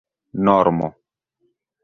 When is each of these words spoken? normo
normo 0.45 0.87